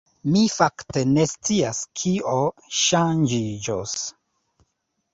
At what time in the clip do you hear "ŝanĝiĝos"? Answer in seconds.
2.87-3.97